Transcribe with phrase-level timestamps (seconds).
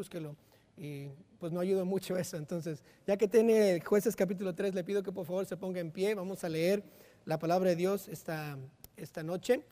[0.00, 0.34] búsquelo.
[0.78, 2.38] Y pues no ayuda mucho eso.
[2.38, 5.90] Entonces, ya que tiene jueces capítulo 3, le pido que por favor se ponga en
[5.90, 6.14] pie.
[6.14, 6.82] Vamos a leer
[7.26, 8.56] la palabra de Dios esta,
[8.96, 9.62] esta noche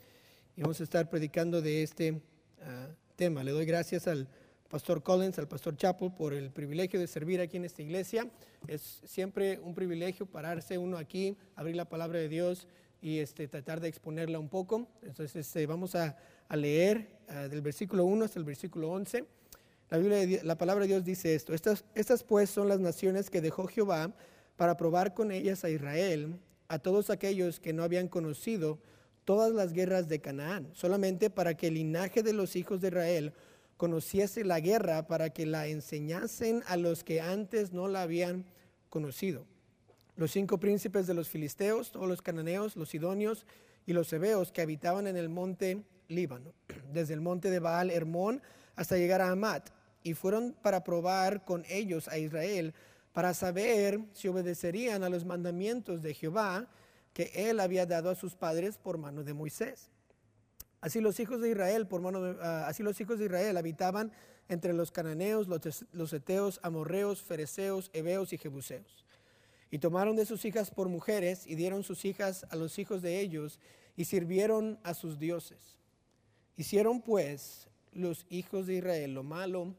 [0.54, 2.20] y vamos a estar predicando de este
[2.60, 3.42] ah, tema.
[3.42, 4.28] Le doy gracias al
[4.68, 8.28] pastor Collins, al pastor Chapel, por el privilegio de servir aquí en esta iglesia.
[8.66, 12.66] Es siempre un privilegio pararse uno aquí, abrir la palabra de Dios
[13.00, 14.88] y este, tratar de exponerla un poco.
[15.00, 16.18] Entonces este, vamos a,
[16.50, 19.37] leer ah, del versículo 1 hasta el versículo 11.
[19.90, 21.54] La, palabra de Dios dice esto.
[21.54, 24.12] Estas, estas pues son las naciones que dejó Jehová
[24.56, 28.78] para probar con ellas a Israel, a todos aquellos que no habían conocido
[29.24, 33.32] todas las guerras de Canaán, solamente para que el linaje de los hijos de Israel
[33.78, 38.44] conociese la guerra para que la enseñasen a los que antes no la habían
[38.90, 39.46] conocido.
[40.16, 43.46] Los cinco príncipes de los filisteos, todos los cananeos, los sidonios
[43.86, 46.52] y los hebeos que habitaban en el monte Líbano,
[46.92, 48.42] desde el monte de Baal Hermón
[48.76, 49.70] hasta llegar a Amat,
[50.02, 52.74] y fueron para probar con ellos a Israel
[53.12, 56.68] para saber si obedecerían a los mandamientos de Jehová
[57.12, 59.90] que él había dado a sus padres por mano de Moisés.
[60.80, 64.12] Así los hijos de Israel, por mano ah, así los hijos de Israel habitaban
[64.48, 69.04] entre los cananeos, los, los eteos, amorreos, fereceos, heveos y jebuseos.
[69.70, 73.18] Y tomaron de sus hijas por mujeres y dieron sus hijas a los hijos de
[73.18, 73.58] ellos
[73.96, 75.76] y sirvieron a sus dioses.
[76.56, 79.74] Hicieron pues los hijos de Israel lo malo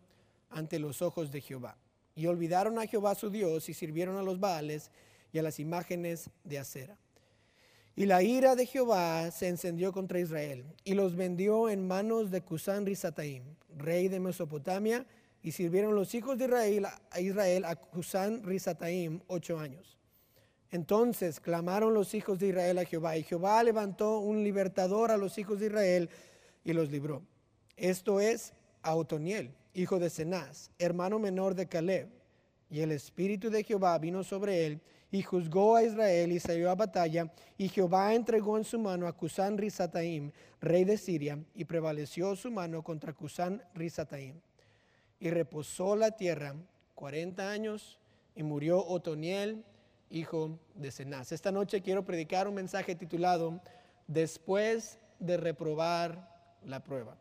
[0.50, 1.78] ante los ojos de Jehová.
[2.16, 4.92] Y olvidaron a Jehová su Dios y sirvieron a los Baales
[5.32, 6.98] y a las imágenes de acera.
[7.96, 12.42] Y la ira de Jehová se encendió contra Israel y los vendió en manos de
[12.42, 13.44] Cusán Risataim,
[13.78, 15.06] rey de Mesopotamia,
[15.42, 17.78] y sirvieron los hijos de Israel a Israel a
[18.44, 19.98] Risataim ocho años.
[20.72, 25.38] Entonces clamaron los hijos de Israel a Jehová, y Jehová levantó un libertador a los
[25.38, 26.10] hijos de Israel
[26.64, 27.24] y los libró.
[27.76, 32.10] Esto es a Otoniel, hijo de Cenaz, hermano menor de Caleb.
[32.70, 36.76] Y el espíritu de Jehová vino sobre él y juzgó a Israel y salió a
[36.76, 37.32] batalla.
[37.58, 42.52] Y Jehová entregó en su mano a Cusán Risataim, rey de Siria, y prevaleció su
[42.52, 44.36] mano contra Cusán Risataim.
[45.20, 46.56] Y reposó la tierra
[46.96, 48.00] cuarenta años
[48.36, 49.64] y murió Otoniel,
[50.10, 51.32] hijo de Cenaz.
[51.32, 53.62] Esta noche quiero predicar un mensaje titulado
[54.08, 57.16] Después de reprobar la prueba.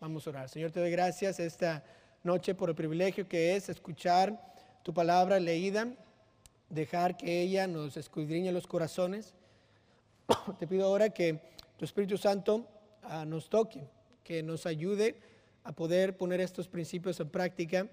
[0.00, 0.48] Vamos a orar.
[0.48, 1.84] Señor, te doy gracias esta
[2.22, 4.40] noche por el privilegio que es escuchar
[4.82, 5.88] tu palabra leída
[6.70, 9.34] dejar que ella nos escudriñe los corazones.
[10.58, 11.40] Te pido ahora que
[11.76, 12.66] tu Espíritu Santo
[13.02, 13.82] ah, nos toque,
[14.24, 15.16] que nos ayude
[15.64, 17.88] a poder poner estos principios en práctica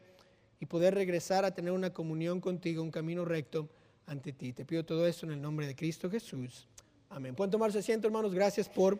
[0.60, 3.68] y poder regresar a tener una comunión contigo, un camino recto
[4.06, 4.54] ante ti.
[4.54, 6.68] Te pido todo esto en el nombre de Cristo Jesús.
[7.10, 7.36] Amén.
[7.36, 8.34] Pueden tomarse asiento, hermanos.
[8.34, 9.00] Gracias por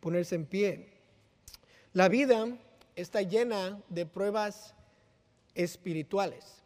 [0.00, 0.95] ponerse en pie.
[1.96, 2.46] La vida
[2.94, 4.74] está llena de pruebas
[5.54, 6.62] espirituales.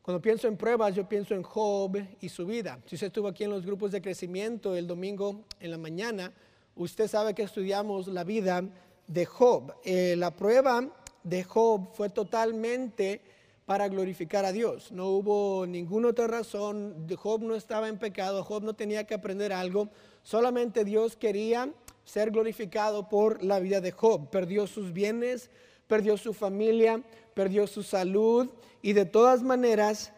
[0.00, 2.80] Cuando pienso en pruebas, yo pienso en Job y su vida.
[2.86, 6.32] Si usted estuvo aquí en los grupos de crecimiento el domingo en la mañana,
[6.76, 8.64] usted sabe que estudiamos la vida
[9.06, 9.74] de Job.
[9.84, 10.88] Eh, la prueba
[11.22, 13.20] de Job fue totalmente
[13.66, 14.92] para glorificar a Dios.
[14.92, 17.06] No hubo ninguna otra razón.
[17.18, 19.90] Job no estaba en pecado, Job no tenía que aprender algo.
[20.22, 21.70] Solamente Dios quería
[22.04, 24.30] ser glorificado por la vida de Job.
[24.30, 25.50] Perdió sus bienes,
[25.86, 27.02] perdió su familia,
[27.34, 28.50] perdió su salud
[28.82, 30.12] y de todas maneras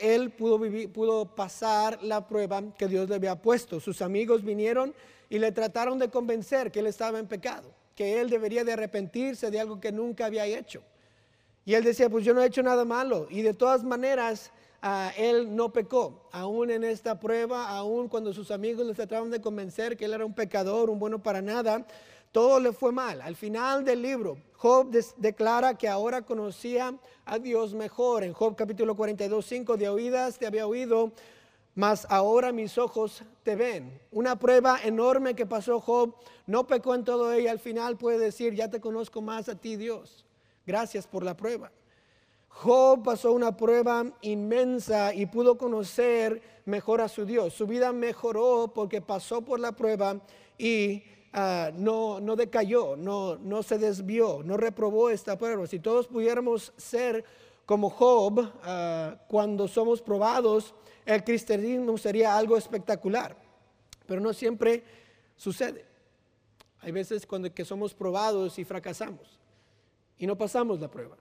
[0.00, 0.60] él pudo,
[0.92, 3.80] pudo pasar la prueba que Dios le había puesto.
[3.80, 4.94] Sus amigos vinieron
[5.28, 9.50] y le trataron de convencer que él estaba en pecado, que él debería de arrepentirse
[9.50, 10.82] de algo que nunca había hecho.
[11.64, 13.26] Y él decía, pues yo no he hecho nada malo.
[13.30, 14.52] Y de todas maneras,
[14.84, 16.28] ah, él no pecó.
[16.30, 20.24] Aún en esta prueba, aún cuando sus amigos le trataron de convencer que él era
[20.24, 21.86] un pecador, un bueno para nada,
[22.30, 23.22] todo le fue mal.
[23.22, 28.24] Al final del libro, Job declara que ahora conocía a Dios mejor.
[28.24, 31.12] En Job capítulo 42, 5, de oídas te había oído,
[31.74, 34.00] mas ahora mis ojos te ven.
[34.10, 36.14] Una prueba enorme que pasó Job,
[36.46, 37.50] no pecó en todo ello.
[37.50, 40.24] Al final puede decir, ya te conozco más a ti Dios.
[40.66, 41.70] Gracias por la prueba.
[42.54, 47.52] Job pasó una prueba inmensa y pudo conocer mejor a su Dios.
[47.52, 50.20] Su vida mejoró porque pasó por la prueba
[50.56, 51.02] y
[51.36, 55.66] Ah, no, no decayó, no, no se desvió, no reprobó esta prueba.
[55.66, 57.24] Si todos pudiéramos ser
[57.66, 63.36] como Job ah, cuando somos probados, el cristianismo sería algo espectacular.
[64.06, 64.84] Pero no siempre
[65.36, 65.84] sucede.
[66.82, 69.40] Hay veces cuando que somos probados y fracasamos
[70.16, 71.16] y no pasamos la prueba.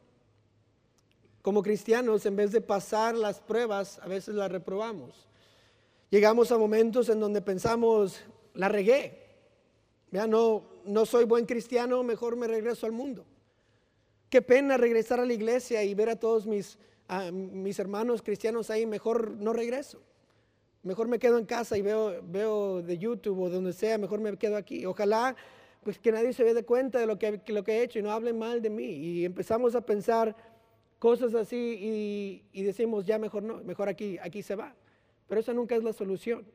[1.43, 5.27] Como cristianos, en vez de pasar las pruebas, a veces las reprobamos.
[6.09, 8.21] Llegamos a momentos en donde pensamos,
[8.53, 9.19] la regué,
[10.09, 13.25] ya no, no soy buen cristiano, mejor me regreso al mundo.
[14.29, 16.79] qué pena regresar a la iglesia y ver a todos mis,
[17.33, 20.01] mis hermanos cristianos ahí, mejor no regreso.
[20.81, 24.37] Mejor me quedo en casa y veo, veo de YouTube o donde sea, mejor me
[24.37, 24.85] quedo aquí.
[24.85, 25.35] Ojalá
[25.83, 28.11] pues que nadie se dé cuenta de lo que, lo que he hecho y no
[28.11, 28.85] hablen mal de mí.
[28.85, 30.35] Y empezamos a pensar
[31.03, 34.73] cosas así y, decimos, ya mejor no, mejor aquí, aquí se va.
[35.27, 36.45] Pero esa nunca es la solución.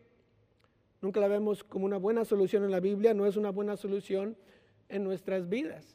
[1.02, 4.38] Nunca la vemos como una buena solución en la Biblia, no es una buena solución
[4.88, 5.94] en nuestras vidas.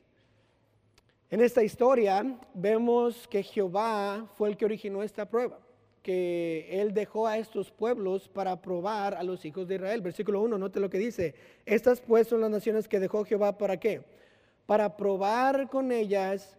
[1.32, 5.58] En esta historia vemos que Jehová fue el que originó esta prueba,
[6.04, 10.02] que él dejó a estos pueblos para probar a los hijos de Israel.
[10.02, 11.34] Versículo 1, note lo que dice.
[11.66, 14.04] Estas pues son las naciones que dejó Jehová para qué?
[14.68, 16.56] Para probar con ellas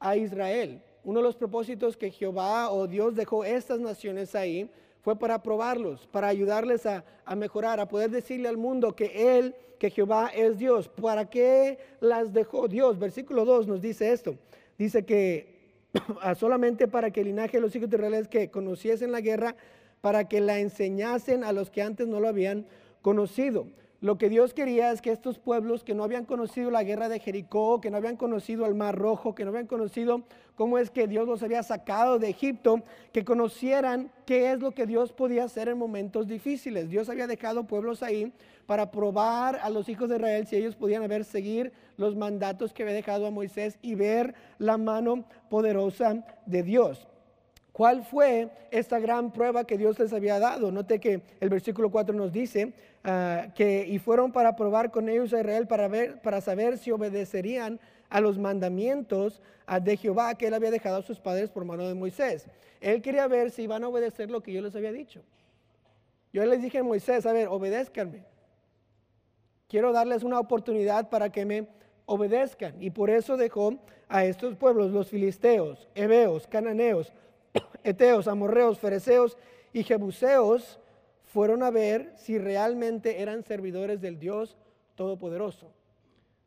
[0.00, 0.82] a Israel.
[1.06, 4.68] Uno de los propósitos que Jehová o Dios dejó estas naciones ahí
[5.02, 7.04] fue para probarlos, para ayudarles a,
[7.36, 10.88] mejorar, a poder decirle al mundo que Él, que Jehová es Dios.
[10.88, 12.98] ¿Para qué las dejó Dios?
[12.98, 14.36] Versículo 2 nos dice esto.
[14.76, 15.78] Dice que
[16.36, 19.54] solamente para que el linaje de los hijos de Israel que conociesen la guerra,
[20.00, 22.66] para que la enseñasen a los que antes no lo habían
[23.00, 23.68] conocido.
[24.02, 27.18] Lo que Dios quería es que estos pueblos que no habían conocido la guerra de
[27.18, 30.22] Jericó, que no habían conocido el Mar Rojo, que no habían conocido
[30.54, 32.82] cómo es que Dios los había sacado de Egipto,
[33.12, 36.90] que conocieran qué es lo que Dios podía hacer en momentos difíciles.
[36.90, 38.32] Dios había dejado pueblos ahí
[38.66, 42.82] para probar a los hijos de Israel si ellos podían haber seguir los mandatos que
[42.82, 47.08] había dejado a Moisés y ver la mano poderosa de Dios.
[47.76, 50.72] ¿Cuál fue esta gran prueba que Dios les había dado?
[50.72, 52.72] Note que el versículo 4 nos dice
[53.04, 56.90] ah, que y fueron para probar con ellos a Israel para, ver, para saber si
[56.90, 57.78] obedecerían
[58.08, 61.86] a los mandamientos ah, de Jehová que él había dejado a sus padres por mano
[61.86, 62.46] de Moisés.
[62.80, 65.20] Él quería ver si iban a obedecer lo que yo les había dicho.
[66.32, 68.24] Yo les dije a Moisés, a ver, obedézcanme.
[69.68, 71.68] Quiero darles una oportunidad para que me
[72.06, 72.82] obedezcan.
[72.82, 73.74] Y por eso dejó
[74.08, 77.12] a estos pueblos, los filisteos, heveos, cananeos,
[77.84, 79.36] Eteos, amorreos, fereceos
[79.72, 80.78] y jebuseos
[81.24, 84.56] fueron a ver si realmente eran servidores del Dios
[84.94, 85.70] Todopoderoso.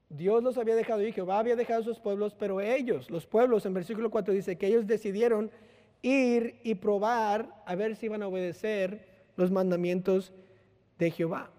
[0.10, 3.76] Dios los había dejado y Jehová había dejado sus pueblos, pero ellos, los pueblos, en
[3.76, 5.52] versículo 4 dice que ellos decidieron
[6.02, 10.34] ir y probar a ver si iban a obedecer los mandamientos
[10.98, 11.52] de Jehová.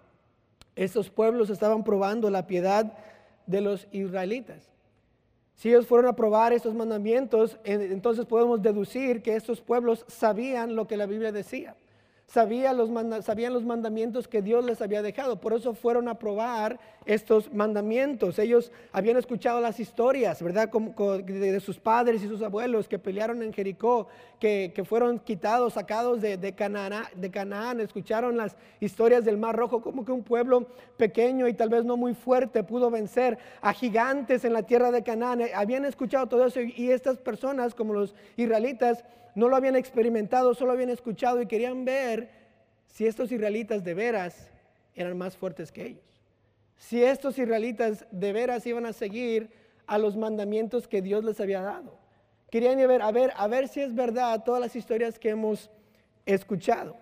[0.75, 2.97] Estos pueblos estaban probando la piedad
[3.45, 4.69] de los israelitas.
[5.61, 10.87] Si ellos fueron a probar estos mandamientos, entonces podemos deducir que estos pueblos sabían lo
[10.87, 11.75] que la Biblia decía
[12.25, 12.89] sabían los,
[13.25, 15.41] sabían los mandamientos que Dios les había dejado.
[15.41, 18.37] Por eso fueron a probar estos mandamientos.
[18.37, 20.69] Ellos habían escuchado las historias, ¿verdad?
[20.69, 24.07] De, sus padres y sus abuelos que pelearon en Jericó,
[24.39, 27.79] que, fueron quitados, sacados de, Canaán.
[27.79, 30.67] Escucharon las historias del Mar Rojo, como que un pueblo
[30.97, 35.03] pequeño y tal vez no muy fuerte pudo vencer a gigantes en la tierra de
[35.03, 35.41] Canaán.
[35.55, 39.03] Habían escuchado todo eso y estas personas, como los israelitas,
[39.33, 42.29] no lo habían experimentado, solo habían escuchado y querían ver
[42.87, 44.51] si estos israelitas de veras
[44.95, 46.10] eran más fuertes que ellos.
[46.81, 49.51] Si estos israelitas de veras iban a seguir
[49.85, 51.95] a los mandamientos que Dios les había dado.
[52.49, 55.69] Querían ver, a ver, a ver si es verdad todas las historias que hemos
[56.25, 56.97] escuchado.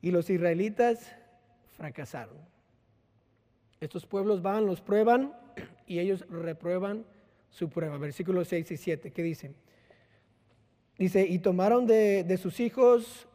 [0.00, 1.10] Y los israelitas
[1.76, 2.36] fracasaron.
[3.80, 5.34] Estos pueblos van, los prueban
[5.88, 7.04] y ellos reprueban
[7.50, 7.98] su prueba.
[7.98, 9.56] Versículos 6 y 7, ¿qué dicen?
[10.96, 13.26] Dice, y tomaron de, sus hijos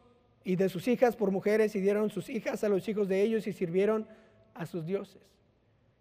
[0.44, 3.46] y de sus hijas por mujeres y dieron sus hijas a los hijos de ellos
[3.46, 4.08] y sirvieron
[4.54, 5.22] a sus dioses.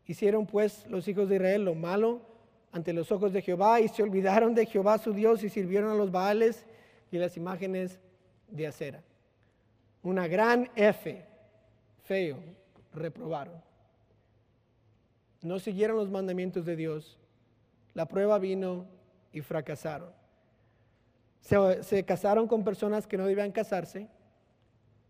[0.05, 2.21] Hicieron pues los hijos de Israel lo malo
[2.71, 5.95] ante los ojos de Jehová y se olvidaron de Jehová su Dios y sirvieron a
[5.95, 6.65] los Baales
[7.11, 7.99] y las imágenes
[8.49, 9.03] de acera.
[10.03, 11.25] Una gran F,
[12.03, 12.37] feo,
[12.93, 13.61] reprobaron.
[15.41, 17.17] No siguieron los mandamientos de Dios.
[17.93, 18.85] La prueba vino
[19.31, 20.11] y fracasaron.
[21.41, 24.07] Se, casaron con personas que no debían casarse.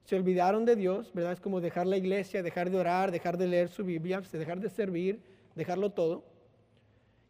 [0.05, 1.33] Se olvidaron de Dios, ¿verdad?
[1.33, 4.69] Es como dejar la iglesia, dejar de orar, dejar de leer su Biblia, dejar de
[4.69, 5.21] servir,
[5.55, 6.23] dejarlo todo.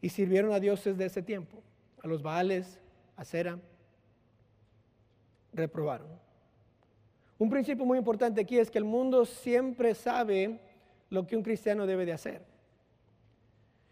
[0.02, 1.62] Y sirvieron a dioses de ese tiempo,
[2.02, 2.80] a los Baales,
[3.18, 3.60] a Cera.
[5.52, 6.08] Reprobaron.
[7.38, 10.60] Un principio muy importante aquí es que el mundo siempre sabe
[11.10, 12.42] lo que un cristiano debe de hacer.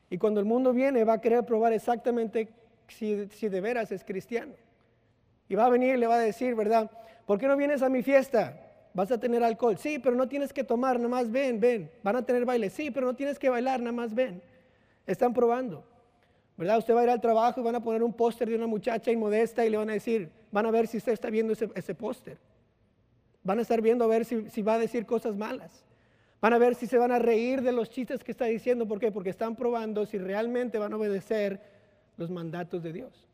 [0.09, 2.49] Y cuando el mundo viene va a querer probar exactamente
[2.87, 4.53] si, si de veras es cristiano.
[5.49, 6.89] Y va a venir y le va a decir, ¿verdad?
[7.25, 8.66] ¿Por qué no vienes a mi fiesta?
[8.97, 9.77] Vas a tener alcohol.
[9.77, 11.91] Sí, pero no tienes que tomar, nada más ven, ven.
[12.01, 12.71] Van a tener baile.
[12.71, 14.41] Sí, pero no tienes que bailar, nada más ven.
[15.05, 15.83] Están probando.
[16.57, 16.79] ¿Verdad?
[16.79, 19.11] Usted va a ir al trabajo y van a poner un póster de una muchacha
[19.11, 22.39] inmodesta y le van a decir, van a ver si usted está viendo ese, póster.
[23.43, 25.85] Van a estar viendo a ver si, si va a decir cosas malas.
[26.41, 28.87] Van a ver si se van a reír de los chistes que está diciendo.
[28.87, 29.11] ¿Por qué?
[29.11, 31.61] Porque están probando si realmente van a obedecer
[32.17, 33.27] los mandatos de Dios.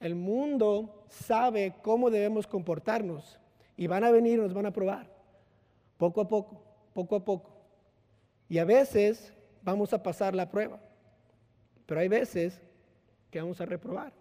[0.00, 3.39] El mundo sabe cómo debemos comportarnos
[3.80, 5.06] y van a venir nos van a probar,
[5.96, 7.50] poco a poco, poco a poco.
[8.46, 9.32] Y a veces
[9.62, 10.78] vamos a pasar la prueba,
[11.86, 12.60] pero hay veces
[13.30, 14.12] que vamos a reprobar.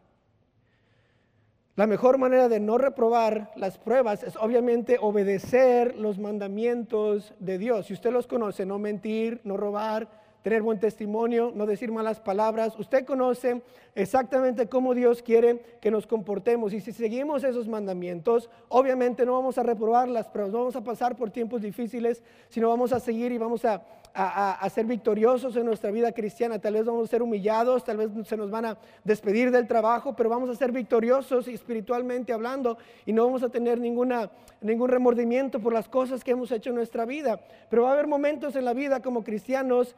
[1.75, 7.87] La mejor manera de no reprobar las pruebas es obviamente obedecer los mandamientos de Dios.
[7.87, 10.07] Si usted los conoce, no mentir, no robar,
[10.41, 12.79] tener buen testimonio, no decir malas palabras.
[12.79, 13.61] Usted conoce
[13.99, 16.71] exactamente cómo Dios quiere que nos comportemos.
[16.71, 20.83] Y si seguimos esos mandamientos, obviamente no vamos a reprobar las pruebas, no vamos a
[20.83, 25.65] pasar por tiempos difíciles, sino vamos a seguir y vamos a, a, ser victoriosos en
[25.65, 26.59] nuestra vida cristiana.
[26.59, 30.15] Tal vez vamos a ser humillados, tal vez se nos van a despedir del trabajo,
[30.15, 35.59] pero vamos a ser victoriosos espiritualmente hablando y no vamos a tener ninguna, ningún remordimiento
[35.59, 37.41] por las cosas que hemos hecho en nuestra vida.
[37.69, 39.93] Pero va a haber momentos en la vida como cristianos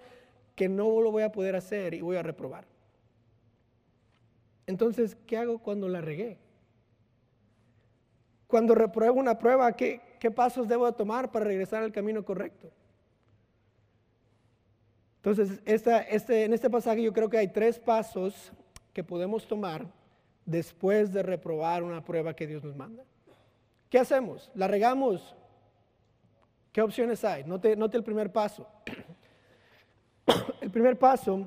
[0.55, 2.65] que no lo voy a poder hacer y voy a reprobar.
[4.67, 6.37] Entonces, ¿qué hago cuando la regué?
[8.47, 10.01] Cuando repruebo una prueba, ¿qué,
[10.35, 12.69] pasos debo tomar para regresar al camino correcto?
[15.17, 18.51] Entonces, este, en este pasaje yo creo que hay tres pasos
[18.93, 19.85] que podemos tomar
[20.45, 23.03] después de reprobar una prueba que Dios nos manda.
[23.89, 24.51] ¿Qué hacemos?
[24.55, 25.35] ¿La regamos?
[26.71, 27.43] ¿Qué opciones hay?
[27.43, 28.67] Note, note el primer paso.
[30.61, 31.45] El primer paso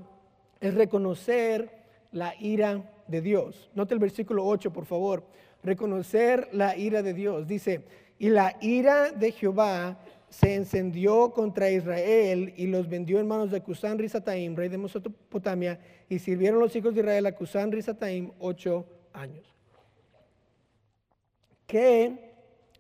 [0.61, 3.71] es reconocer la ira de Dios.
[3.75, 5.25] Note el versículo 8, por favor.
[5.63, 7.47] Reconocer la ira de Dios.
[7.47, 7.85] Dice,
[8.19, 13.63] y la ira de Jehová se encendió contra Israel y los vendió en manos de
[13.63, 18.85] Cusán Rizataim, rey de Mesopotamia, y sirvieron los hijos de Israel a Cusán Rizataim ocho
[19.13, 19.47] años.
[21.67, 22.33] ¿Qué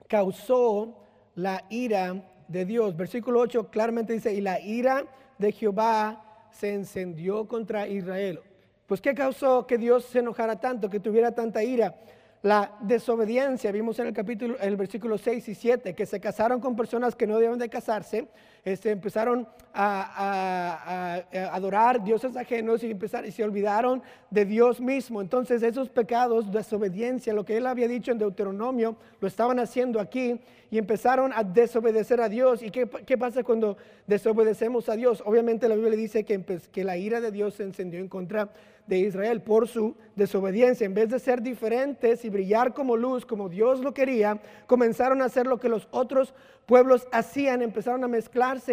[0.08, 0.98] causó
[1.36, 2.96] la ira de Dios?
[2.96, 5.06] Versículo 8 claramente dice, y la ira
[5.38, 8.40] de Jehová se encendió contra Israel.
[8.86, 11.94] Pues ¿qué causó que Dios se enojara tanto, que tuviera tanta ira?
[12.42, 16.60] La desobediencia, vimos en el capítulo, en el versículo 6 y 7, que se casaron
[16.60, 18.28] con personas que no deben de casarse,
[18.64, 25.20] este, empezaron a, adorar dioses ajenos y, empezar, y se olvidaron de Dios mismo.
[25.20, 30.40] Entonces esos pecados, desobediencia, lo que él había dicho en Deuteronomio, lo estaban haciendo aquí
[30.70, 32.62] y empezaron a desobedecer a Dios.
[32.62, 35.22] ¿Y qué, pasa cuando desobedecemos a Dios?
[35.26, 36.42] Obviamente la Biblia dice que,
[36.72, 38.50] que la ira de Dios se encendió en contra
[38.86, 40.84] de Israel por su desobediencia.
[40.84, 45.26] En vez de ser diferentes y brillar como luz, como Dios lo quería, comenzaron a
[45.26, 46.34] hacer lo que los otros
[46.66, 48.08] pueblos hacían, empezaron a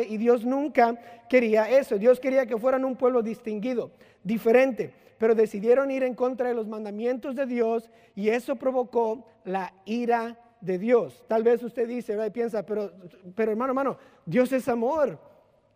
[0.09, 0.95] y Dios nunca
[1.29, 1.97] quería eso.
[1.97, 3.91] Dios quería que fueran un pueblo distinguido,
[4.23, 9.73] diferente, pero decidieron ir en contra de los mandamientos de Dios y eso provocó la
[9.85, 11.23] ira de Dios.
[11.27, 12.91] Tal vez usted dice, y piensa, pero,
[13.35, 15.19] pero hermano, hermano, Dios es amor.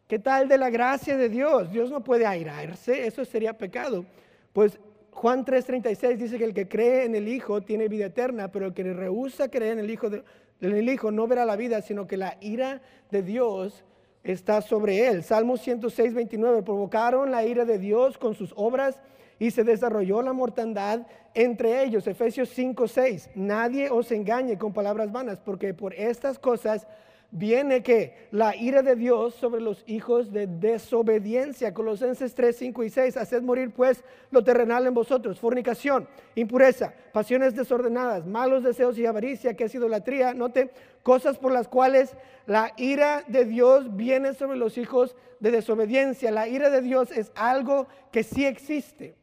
[0.08, 1.72] ¿Qué tal de la gracia de Dios?
[1.72, 4.06] Dios no puede airarse, eso sería pecado.
[4.54, 4.80] Pues
[5.12, 8.74] Juan 3:36 dice que el que cree en el Hijo tiene vida eterna, pero el
[8.74, 10.24] que rehúsa creer en el Hijo de,
[10.62, 12.82] el Hijo no verá la vida, sino que la ira
[13.12, 13.84] de Dios
[14.26, 15.24] está sobre él.
[15.24, 19.00] Salmo 106, 29, provocaron la ira de Dios con sus obras
[19.40, 22.08] y se desarrolló la mortandad entre ellos.
[22.08, 26.88] Efesios 5, 6, nadie os engañe con palabras vanas, porque por estas cosas
[27.32, 31.74] viene que la ira de Dios sobre los hijos de desobediencia.
[31.74, 33.18] Colosenses 3, 5 y 6.
[33.18, 39.56] Haced morir pues lo terrenal en vosotros, fornicación, impureza, pasiones desordenadas, malos deseos y avaricia,
[39.56, 40.34] que es idolatría.
[40.34, 40.72] Note,
[41.06, 46.32] cosas por las cuales la ira de Dios viene sobre los hijos de desobediencia.
[46.32, 49.16] La ira de Dios es algo que sí existe.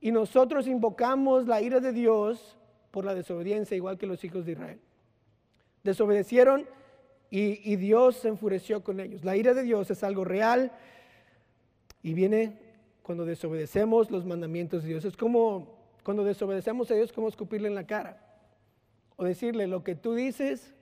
[0.00, 2.58] Y nosotros invocamos la ira de Dios
[2.90, 4.80] por la desobediencia, igual que los hijos de Israel.
[5.84, 6.66] Desobedecieron
[7.30, 9.22] y, Dios se enfureció con ellos.
[9.22, 10.72] La ira de Dios es algo real
[12.02, 12.58] y viene
[13.04, 15.04] cuando desobedecemos los mandamientos de Dios.
[15.04, 18.24] Es como cuando desobedecemos a Dios, como escupirle en la cara.
[19.14, 20.74] O decirle, lo que tú dices,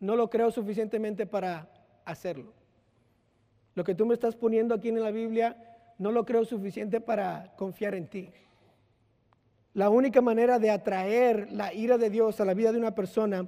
[0.00, 1.68] no lo creo suficientemente para
[2.04, 2.52] hacerlo.
[3.74, 5.56] Lo que tú me estás poniendo aquí en la Biblia,
[5.98, 8.30] no lo creo suficiente para confiar en ti.
[9.74, 13.46] La única manera de atraer la ira de Dios a la vida de una persona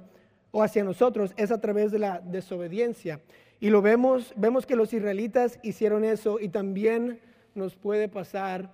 [0.51, 3.19] o hacia nosotros es a través de la desobediencia.
[3.59, 7.19] Y lo vemos, vemos que los israelitas hicieron eso y también
[7.55, 8.71] nos puede pasar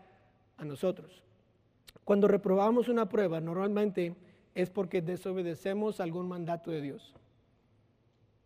[0.58, 1.24] a nosotros.
[2.04, 4.16] Cuando reprobamos una prueba, normalmente
[4.56, 7.14] es porque desobedecemos algún mandato de Dios.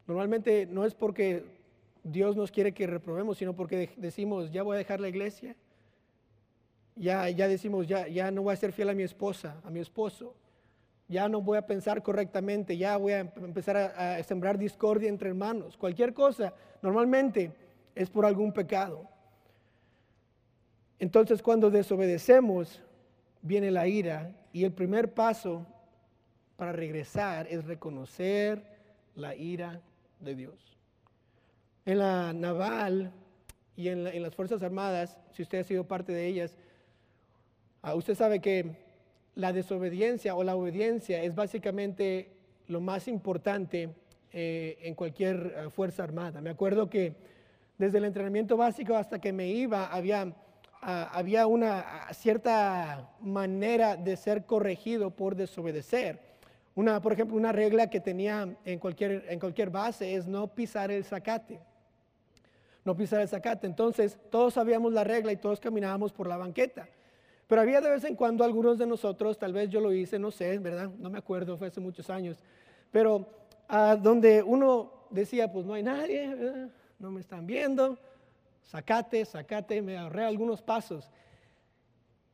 [0.08, 1.46] Normalmente no es porque
[2.04, 5.56] Dios nos quiere que reprobemos, sino porque decimos, ya voy a dejar la iglesia.
[6.96, 9.80] Ya, ya decimos, ya, ya no voy a ser fiel a mi esposa, a mi
[9.80, 10.36] esposo
[11.08, 15.78] ya no voy a pensar correctamente, ya voy a empezar a, sembrar discordia entre hermanos.
[15.78, 17.52] Cualquier cosa, normalmente
[17.94, 19.08] es por algún pecado.
[21.00, 22.82] Entonces cuando desobedecemos,
[23.42, 25.66] viene la ira y el primer paso
[26.56, 28.64] para regresar es reconocer
[29.16, 29.82] la ira
[30.24, 30.78] de Dios.
[31.86, 33.12] En la naval
[33.76, 36.56] y en, las Fuerzas Armadas, si usted ha sido parte de ellas,
[37.82, 38.78] ah, usted sabe que
[39.36, 42.32] la desobediencia o la obediencia es básicamente
[42.68, 43.90] lo más importante
[44.32, 46.40] eh, en cualquier eh, Fuerza Armada.
[46.42, 47.16] Me acuerdo que
[47.78, 50.34] desde el entrenamiento básico hasta que me iba, había
[50.86, 56.33] había una cierta manera de ser corregido por desobedecer.
[56.76, 60.92] Una, por ejemplo, una regla que tenía en cualquier, en cualquier base es no pisar
[60.92, 61.60] el zacate.
[62.84, 63.68] No pisar el zacate.
[63.68, 66.88] Entonces, todos sabíamos la regla y todos caminábamos por la banqueta.
[67.48, 70.32] Pero había de vez en cuando algunos de nosotros, tal vez yo lo hice, no
[70.32, 70.90] sé, ¿verdad?
[70.98, 72.38] No me acuerdo, fue hace muchos años.
[72.92, 73.28] Pero
[73.68, 77.98] a donde uno decía, pues no hay nadie, no me están viendo,
[78.64, 81.12] sacate, sacate, me ahorré algunos pasos.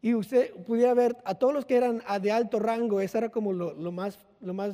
[0.02, 3.52] Y usted pudiera ver a todos los que eran de alto rango, eso era como
[3.52, 4.18] lo, más,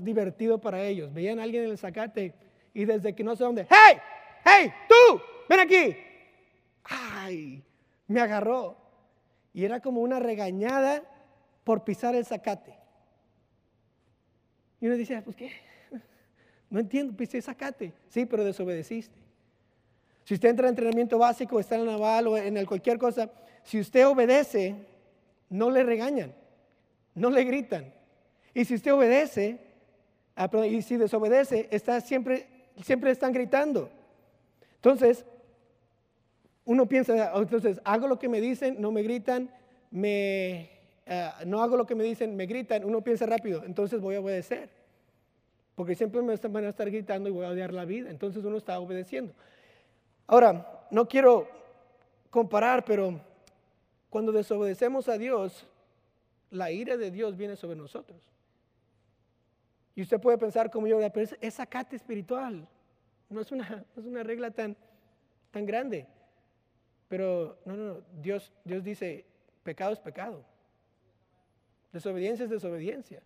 [0.04, 1.14] divertido para ellos.
[1.14, 2.34] Veían a alguien en el sacate
[2.74, 3.98] y desde que no sé dónde, ¡Hey!
[4.44, 4.72] ¡Hey!
[4.88, 5.22] ¡Tú!
[5.50, 5.98] ¡Ven aquí!
[6.84, 7.64] ¡Ay!
[8.08, 8.78] Me agarró.
[9.54, 11.02] Y era como una regañada
[11.64, 12.76] por pisar el sacate.
[14.80, 15.52] Y uno dice, pues qué,
[16.70, 17.94] no entiendo, pisé el sacate.
[18.10, 19.18] Sí, pero desobedeciste.
[20.24, 23.32] Si usted entra en entrenamiento básico, está en el naval o en cualquier cosa,
[23.64, 24.76] si usted obedece,
[25.50, 26.34] no le regañan,
[27.14, 27.94] no le gritan.
[28.54, 29.60] Y si usted obedece,
[30.36, 32.48] ah, y si desobedece, está siempre,
[32.82, 33.90] siempre están gritando.
[34.76, 35.26] Entonces,
[36.66, 39.50] uno piensa, oh, entonces, hago lo que me dicen, no me gritan,
[41.08, 44.22] ah, no hago lo que me dicen, me gritan, uno piensa rápido, entonces voy a
[44.22, 44.70] obedecer.
[45.76, 48.10] Porque siempre me van a estar gritando y voy a odiar la vida.
[48.10, 49.34] Entonces uno está obedeciendo.
[50.26, 51.48] Ahora, no quiero
[52.30, 53.20] comparar, pero
[54.10, 55.68] cuando desobedecemos a Dios,
[56.52, 58.22] la ira de Dios viene sobre nosotros.
[59.96, 61.60] Y usted puede pensar como yo, pero es, es
[61.92, 62.68] espiritual.
[63.30, 64.76] No es una, es una regla tan,
[65.52, 66.08] tan grande.
[67.08, 68.02] Pero no, no, no.
[68.22, 69.26] Dios, Dios dice,
[69.64, 70.44] pecado es pecado.
[71.92, 73.22] Desobediencia es desobediencia.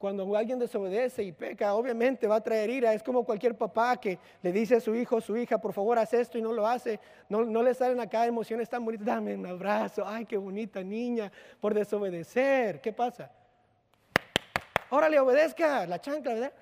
[0.00, 2.94] Cuando alguien desobedece y peca, obviamente va a traer ira.
[2.94, 6.14] Es como cualquier papá que le dice a su hijo su hija, por favor, haz
[6.14, 6.98] esto y no lo hace.
[7.28, 9.04] No, no le salen acá emociones tan bonitas.
[9.04, 10.02] Dame un abrazo.
[10.06, 12.80] Ay, qué bonita niña por desobedecer.
[12.80, 13.30] ¿Qué pasa?
[14.88, 15.86] Órale, obedezca.
[15.86, 16.52] La chancla, ¿verdad?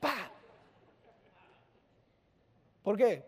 [0.00, 0.30] ¡Pa!
[2.82, 3.24] ¿Por qué?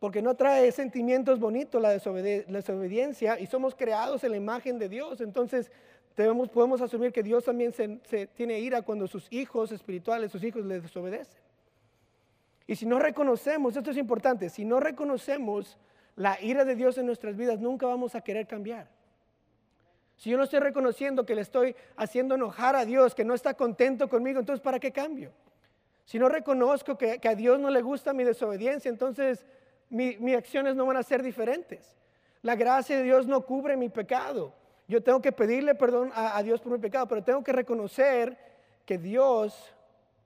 [0.00, 5.20] Porque no trae sentimientos bonitos la, desobediencia y somos creados en la imagen de Dios.
[5.20, 5.70] Entonces,
[6.14, 10.80] podemos asumir que Dios también se, tiene ira cuando sus hijos espirituales, sus hijos le
[10.80, 11.40] desobedecen.
[12.66, 15.76] Y si no reconocemos, esto es importante, si no reconocemos
[16.16, 18.88] la ira de Dios en nuestras vidas, nunca vamos a querer cambiar.
[20.16, 23.54] Si yo no estoy reconociendo que le estoy haciendo enojar a Dios, que no está
[23.54, 25.32] contento conmigo, entonces ¿para qué cambio?
[26.04, 29.44] Si no reconozco que, a Dios no le gusta mi desobediencia, entonces
[29.90, 31.96] mis acciones no van a ser diferentes.
[32.42, 34.54] La gracia de Dios no cubre mi pecado.
[34.86, 38.36] Yo tengo que pedirle perdón a, Dios por mi pecado, pero tengo que reconocer
[38.84, 39.74] que Dios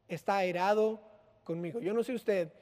[0.08, 1.00] está airado
[1.44, 1.80] conmigo.
[1.80, 2.52] Yo no sé usted,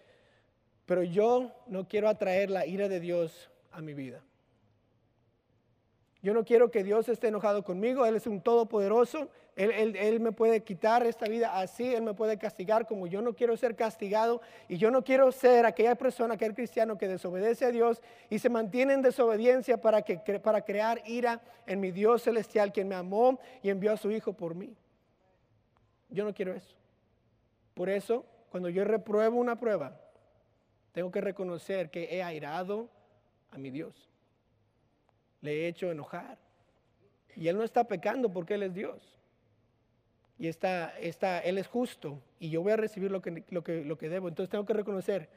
[0.85, 4.23] pero yo no quiero atraer la ira de Dios a mi vida.
[6.27, 8.05] Yo no quiero que Dios esté enojado conmigo.
[8.05, 9.29] Él es un todopoderoso.
[9.55, 11.95] Él, me puede quitar esta vida así.
[11.95, 14.41] Él me puede castigar como yo no quiero ser castigado.
[14.69, 18.49] Y yo no quiero ser aquella persona, aquel cristiano que desobedece a Dios y se
[18.49, 23.39] mantiene en desobediencia para, que, para crear ira en mi Dios celestial, quien me amó
[23.63, 24.75] y envió a su Hijo por mí.
[26.09, 26.75] Yo no quiero eso.
[27.73, 29.97] Por eso, cuando yo repruebo una prueba,
[30.91, 32.89] tengo que reconocer que he airado
[33.53, 34.11] a mi Dios
[35.47, 36.37] le he hecho enojar.
[37.37, 39.17] Y Él no está pecando porque Él es Dios.
[40.39, 43.85] Y está, está, Él es justo y yo voy a recibir lo que, lo que,
[43.85, 44.29] lo que debo.
[44.29, 45.29] Entonces tengo que reconocer,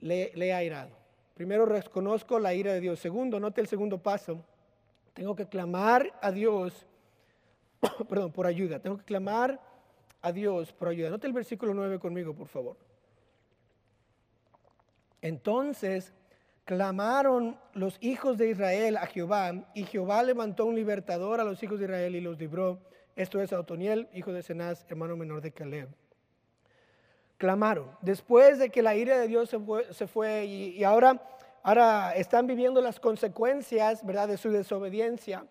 [0.00, 0.90] le, he airado.
[1.34, 3.00] Primero reconozco la ira de Dios.
[3.00, 4.44] Segundo, note el segundo paso.
[5.14, 6.86] Tengo que clamar a Dios,
[8.08, 8.78] perdón, por ayuda.
[8.78, 9.58] Tengo que clamar
[10.20, 11.10] a Dios por ayuda.
[11.10, 12.76] Note el versículo 9 conmigo, por favor.
[15.22, 16.12] Entonces
[16.64, 21.78] clamaron los hijos de Israel a Jehová, y Jehová levantó un libertador a los hijos
[21.78, 22.80] de Israel y los libró.
[23.16, 25.88] Esto es Otoniel, hijo de Cenaz, hermano menor de Caleb.
[27.36, 27.90] Clamaron.
[28.00, 29.54] Después de que la ira de Dios
[29.90, 31.20] se fue, y, ahora,
[31.62, 34.28] ahora están viviendo las consecuencias ¿verdad?
[34.28, 35.44] de su desobediencia.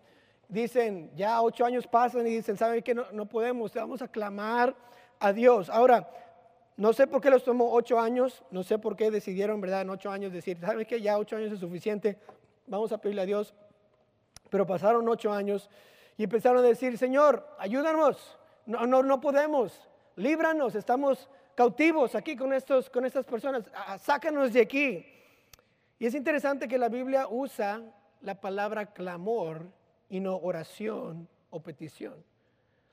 [0.48, 2.94] Dicen, ya ocho años pasan y dicen, ¿saben qué?
[2.94, 4.74] No, no podemos, vamos a clamar
[5.20, 5.70] a Dios.
[5.70, 6.08] Ahora,
[6.76, 9.82] no sé por qué los tomó ocho años, no sé por qué decidieron, ¿verdad?
[9.82, 11.00] En ocho años decir, ¿sabes qué?
[11.00, 12.18] Ya ocho años es suficiente,
[12.66, 13.54] vamos a pedirle a Dios.
[14.48, 15.68] Pero pasaron ocho años
[16.16, 22.52] y empezaron a decir, Señor, ayúdanos, no, no, no podemos, líbranos, estamos cautivos aquí con,
[22.52, 25.06] estos, con estas personas, ah, sácanos de aquí.
[25.98, 27.82] Y es interesante que la Biblia usa
[28.22, 29.66] la palabra clamor
[30.08, 32.14] y no oración o petición.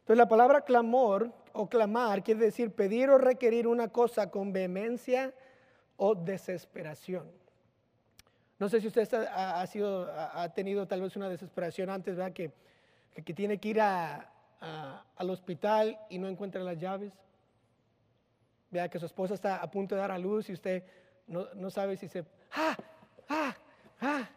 [0.09, 5.35] Entonces la palabra clamor o clamar quiere decir pedir o requerir una cosa con vehemencia
[5.97, 7.31] o desesperación.
[8.57, 12.33] No sé si usted ha, tenido tal vez una desesperación antes, ¿verdad?
[12.33, 12.51] Que,
[13.35, 17.13] tiene que ir al hospital y no encuentra las llaves.
[18.71, 20.85] Vea que su esposa está a punto de dar a luz y usted
[21.27, 22.75] no, no sabe si se, ¡ah!
[23.29, 23.55] ¡ah!
[24.01, 24.27] ¡ah!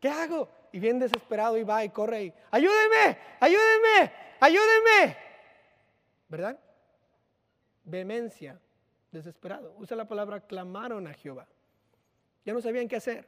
[0.00, 0.48] ¿Qué hago?
[0.72, 3.18] Y bien desesperado y va y corre y, ¡ayúdeme!
[3.38, 4.29] ¡ayúdeme!
[4.40, 5.16] ¡Ayúdeme!
[6.28, 6.58] ¿Verdad?
[7.84, 8.60] Vehemencia,
[9.10, 9.74] desesperado.
[9.78, 11.46] Usa la palabra clamaron a Jehová.
[12.44, 13.26] Ya no sabían qué hacer.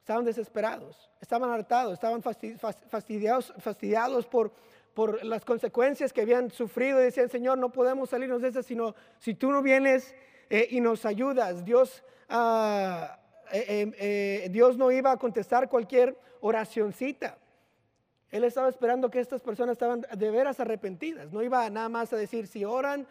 [0.00, 4.52] Estaban desesperados, estaban hartados, estaban fastidiados, fastidiados por,
[4.94, 9.34] por las consecuencias que habían sufrido decían, Señor, no podemos salirnos de eso, sino si
[9.34, 10.12] tú no vienes
[10.50, 11.64] eh, y nos ayudas.
[11.64, 13.20] Dios, ah,
[13.52, 17.38] eh, eh, Dios no iba a contestar cualquier oracioncita.
[18.32, 21.30] Él estaba esperando que estas personas estaban de veras arrepentidas.
[21.30, 23.06] No iba nada más a decir, si oran,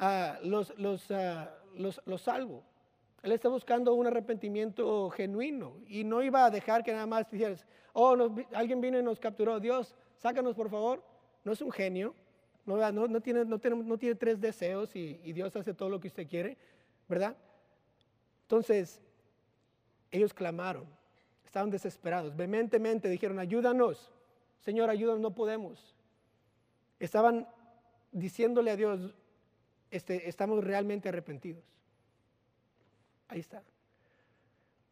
[0.00, 2.64] ah, los, los, ah, los, los salvo.
[3.22, 7.64] Él está buscando un arrepentimiento genuino y no iba a dejar que nada más dijeras,
[7.92, 8.16] oh,
[8.52, 11.02] alguien vino y nos capturó, Dios, sácanos por favor.
[11.44, 12.12] No es un genio,
[12.66, 16.00] no, no, tiene, no, tiene, no tiene, tres deseos y, y Dios hace todo lo
[16.00, 16.56] que usted quiere,
[17.08, 17.36] ¿verdad?
[18.42, 19.00] Entonces,
[20.10, 20.84] ellos clamaron,
[21.44, 24.13] estaban desesperados, vehementemente dijeron, ayúdanos,
[24.60, 25.94] Señor, ayúdanos, no podemos.
[26.98, 27.46] Estaban
[28.12, 29.14] diciéndole a Dios,
[29.90, 31.64] este, estamos realmente arrepentidos.
[33.28, 33.62] Ahí está.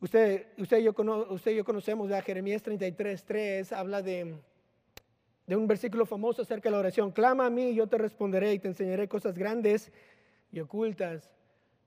[0.01, 0.95] Usted, usted, y, yo,
[1.31, 4.35] usted y yo conocemos a Jeremías 33, 3, habla de,
[5.47, 7.13] de un versículo famoso acerca de la oración.
[7.13, 9.93] Clama a mí y yo te responderé y te enseñaré cosas grandes
[10.51, 11.33] y ocultas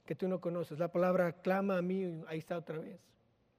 [0.05, 0.79] que tú no conoces.
[0.79, 2.99] La palabra clama a mí, ahí está otra vez.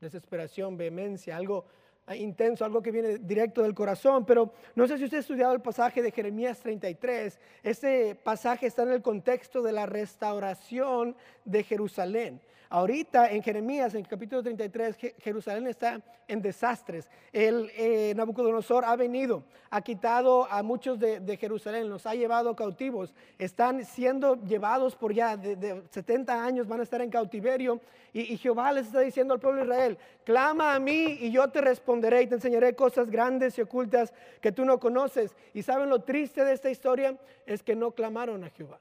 [0.00, 1.66] Desesperación, vehemencia, algo
[2.14, 4.24] intenso, algo que viene directo del corazón.
[4.24, 7.38] Pero no sé si usted ha estudiado el pasaje de Jeremías 33.
[7.62, 12.40] Este pasaje está en el contexto de la restauración de Jerusalén.
[12.68, 17.08] Ahorita en Jeremías, en el capítulo 33, Jerusalén está en desastres.
[17.32, 23.14] El eh, Nabucodonosor ha venido, ha quitado a muchos de, Jerusalén, los ha llevado cautivos.
[23.38, 27.80] Están siendo llevados por ya de, 70 años, van a estar en cautiverio.
[28.12, 31.48] Y, y, Jehová les está diciendo al pueblo de Israel, clama a mí y yo
[31.48, 35.36] te responderé y te enseñaré cosas grandes y ocultas que tú no conoces.
[35.54, 38.80] Y saben lo triste de esta historia es que no clamaron a Jehová.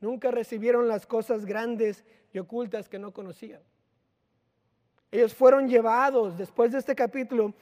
[0.00, 3.62] Nunca recibieron las cosas grandes y ocultas que no conocían.
[5.14, 7.54] Ellos fueron llevados, después de este capítulo,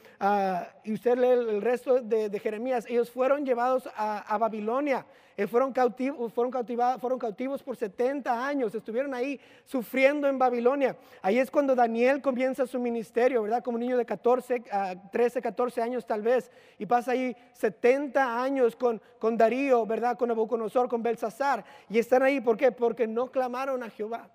[0.83, 5.05] y usted lee el resto de, Jeremías, ellos fueron llevados a, Babilonia,
[5.37, 6.51] eh, fueron, cautivos, fueron,
[6.99, 10.97] fueron cautivos por 70 años, estuvieron ahí sufriendo en Babilonia.
[11.21, 13.63] Ahí es cuando Daniel comienza su ministerio, ¿verdad?
[13.63, 14.63] Como un niño de 14,
[15.11, 20.17] 13, 14 años tal vez, y pasa ahí 70 años con, con Darío, ¿verdad?
[20.17, 22.71] Con Nabucodonosor, con Belsasar, y están ahí, ¿por qué?
[22.71, 24.27] Porque no clamaron a Jehová.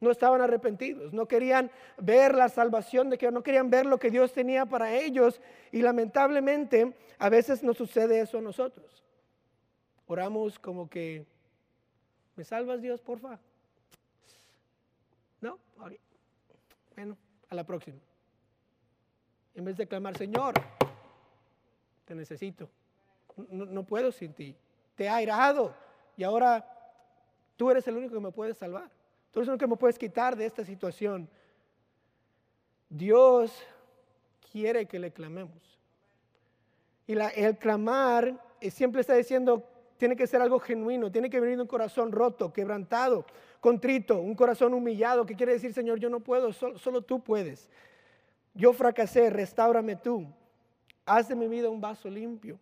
[0.00, 4.10] No estaban arrepentidos, no querían ver la salvación de que no querían ver lo que
[4.10, 5.40] Dios tenía para ellos
[5.72, 9.02] y lamentablemente a veces nos sucede eso a nosotros.
[10.06, 11.26] Oramos como que
[12.36, 13.40] ¿me salvas Dios, porfa?
[15.40, 15.58] No,
[16.94, 17.16] bueno,
[17.48, 17.98] a la próxima.
[19.54, 20.54] En vez de clamar, Señor,
[22.04, 22.70] te necesito.
[23.48, 24.54] No, puedo sin ti.
[24.94, 25.74] Te he airado
[26.16, 26.64] y ahora
[27.56, 28.90] tú eres el único que me puede salvar.
[29.38, 31.28] Tú eres lo que me puedes quitar de esta situación.
[32.88, 33.56] Dios
[34.50, 35.78] quiere que le clamemos.
[37.06, 39.62] Y el clamar siempre está diciendo,
[39.96, 43.26] tiene que ser algo genuino, tiene que venir de un corazón roto, quebrantado,
[43.60, 47.70] contrito, un corazón humillado, que quiere decir, Señor, yo no puedo, solo, solo tú puedes.
[48.54, 50.26] Yo fracasé, restaurame tú.
[51.06, 52.58] Haz de mi vida un vaso limpio.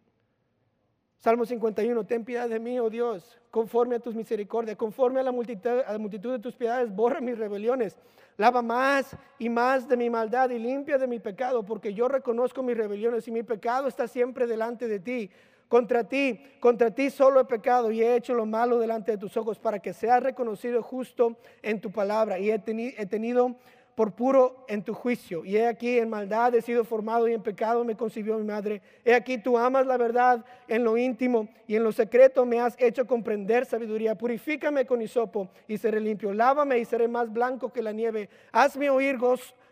[1.19, 5.33] Salmo 51, ten piedad de mí, oh Dios, conforme a tus misericordias, conforme a la,
[5.33, 7.97] multitud, de tus piedades, borra mis rebeliones.
[8.37, 12.63] Lava más y más de mi maldad y limpia de mi pecado, porque yo reconozco
[12.63, 15.31] mis rebeliones y mi pecado está siempre delante de ti.
[15.69, 19.37] Contra ti, contra ti solo he pecado y he hecho lo malo delante de tus
[19.37, 22.39] ojos para que seas reconocido justo en tu palabra.
[22.39, 23.57] Y he tenido
[23.97, 25.45] por puro en tu juicio.
[25.45, 28.83] Y he aquí en maldad he sido formado y en pecado me concibió mi madre.
[29.05, 32.77] He aquí tú amas la verdad en lo íntimo y en lo secreto me has
[32.79, 34.15] hecho comprender sabiduría.
[34.15, 36.35] Purifícame con hisopo y seré limpio.
[36.35, 38.29] Lávame y seré más blanco que la nieve.
[38.53, 39.17] Hazme oír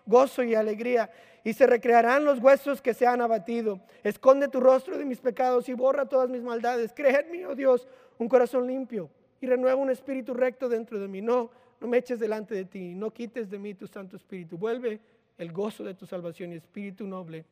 [0.07, 1.11] gozo y alegría.
[1.45, 3.79] Y se recrearán los huesos que se han abatido.
[4.03, 6.95] Esconde tu rostro de mis pecados y borra todas mis maldades.
[6.97, 9.11] Cree en mí, oh Dios, un corazón limpio
[9.43, 11.21] y renueva un espíritu recto dentro de mí.
[11.21, 11.51] No,
[11.85, 14.57] no me eches delante de ti, no quites de mí tu Santo Espíritu.
[14.57, 14.99] Vuelve
[15.37, 17.44] el gozo de tu salvación y espíritu noble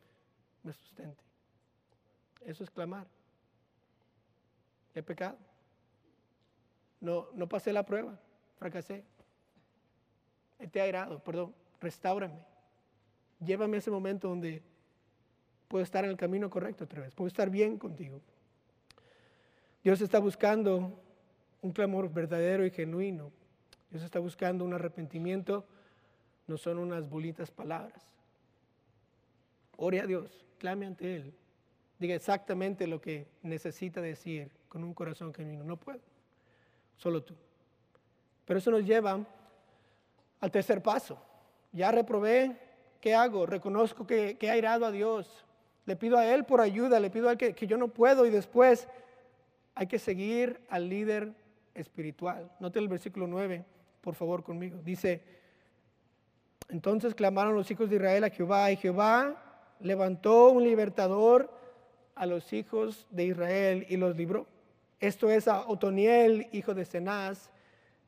[0.63, 1.23] me sustente.
[2.41, 3.07] Eso es clamar.
[4.95, 5.37] He pecado.
[6.99, 8.19] No, no pasé la prueba,
[8.59, 9.05] fracasé.
[10.71, 12.43] Te he airado, perdón, restaurame.
[13.45, 14.63] Llévame a ese momento donde
[15.69, 18.19] puedo estar en el camino correcto otra vez, puedo estar bien contigo.
[19.85, 20.99] Dios está buscando
[21.61, 23.31] un clamor verdadero y genuino.
[23.93, 25.67] Dios está buscando un arrepentimiento,
[26.47, 28.03] no son unas bolitas palabras.
[29.77, 31.35] Ore a Dios, clame ante Él,
[31.99, 35.63] diga exactamente lo que necesita decir con un corazón genuino.
[35.63, 36.01] No puedo,
[36.97, 37.35] solo tú.
[38.47, 39.21] Pero eso nos lleva
[40.41, 41.23] al tercer paso.
[41.71, 42.57] Ya reprobé,
[42.99, 43.45] ¿qué hago?
[43.45, 45.45] Reconozco que, que he airado a Dios.
[45.85, 48.25] Le pido a Él por ayuda, le pido a Él que, que yo no puedo
[48.25, 48.89] y después
[49.75, 51.35] hay que seguir al líder
[51.75, 52.51] espiritual.
[52.59, 53.67] Note el versículo 9,
[54.03, 54.79] por favor, conmigo.
[54.85, 55.23] Dice,
[56.69, 61.51] entonces clamaron los hijos de Israel a Jehová y Jehová levantó un libertador
[62.15, 64.47] a los hijos de Israel y los libró.
[65.01, 67.51] Esto es a Otoniel, hijo de Cenaz,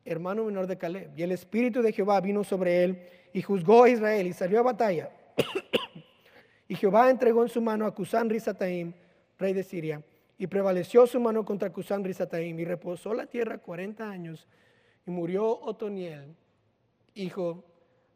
[0.04, 1.11] hermano menor de Caleb.
[1.16, 4.62] Y el espíritu de Jehová vino sobre él y juzgó a Israel y salió a
[4.62, 5.11] batalla.
[6.68, 8.92] y Jehová entregó en su mano a Cusán Rizataim,
[9.38, 10.02] rey de Siria,
[10.38, 14.48] y prevaleció su mano contra Cusán Rizataim y reposó la tierra cuarenta años
[15.06, 16.34] y murió Otoniel,
[17.14, 17.64] hijo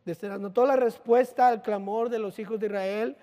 [0.05, 0.41] de Cenaz.
[0.41, 3.17] Notó la respuesta al clamor de los hijos de Israel.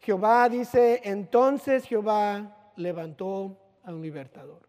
[0.00, 4.62] Jehová dice, entonces Jehová levantó a un libertador.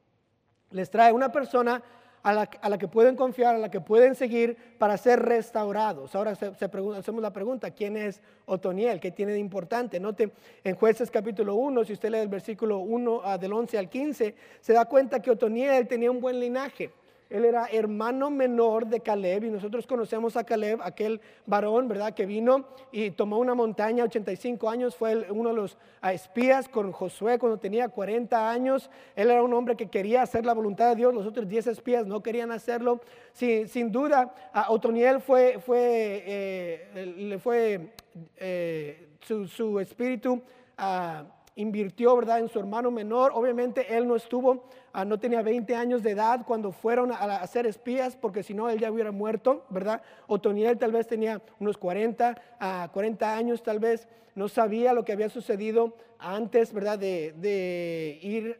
[0.71, 1.82] Les trae una persona
[2.23, 6.15] a la, que pueden confiar, a la que pueden seguir para ser restaurados.
[6.15, 9.01] Ahora se, hacemos la pregunta, ¿quién es Otoniel?
[9.01, 9.99] ¿Qué tiene de importante?
[9.99, 10.32] Note
[10.63, 14.36] en jueces capítulo 1, si usted lee el versículo 1 ah, del 11 al 15,
[14.62, 16.91] se da cuenta que Otoniel tenía un buen linaje.
[17.34, 22.13] Él era hermano menor de Caleb y nosotros conocemos a Caleb, aquel varón, ¿verdad?
[22.13, 26.91] Que vino y tomó una montaña, 85 años, fue uno de los ah, espías con
[26.91, 28.91] Josué cuando tenía 40 años.
[29.15, 32.06] Él era un hombre que quería hacer la voluntad de Dios, los otros 10 espías
[32.06, 33.02] no querían hacerlo.
[33.32, 37.93] Sin, duda, a Otoniel fue, eh, le fue
[38.38, 40.43] eh, su, espíritu.
[40.78, 43.32] Uh, invirtió, ¿verdad?, en su hermano menor.
[43.36, 47.65] Obviamente él no estuvo, ah, no tenía 20 años de edad cuando fueron a, hacer
[47.65, 50.01] espías, porque si no, él ya hubiera muerto, ¿verdad?
[50.27, 55.12] Otoniel tal vez tenía unos 40, a 40 años tal vez, no sabía lo que
[55.12, 58.58] había sucedido antes, ¿verdad?, de, ir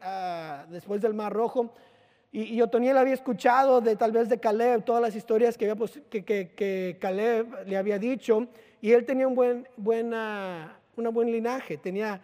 [0.70, 1.74] después del Mar Rojo.
[2.32, 5.72] Y, Otoniel había escuchado de tal vez de Caleb todas las historias que,
[6.10, 8.48] que, Caleb le había dicho,
[8.82, 12.22] y él tenía un buen, buena, una buen linaje, tenía